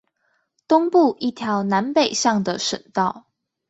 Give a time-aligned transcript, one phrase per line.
[0.67, 3.27] 東部一條南北向的省道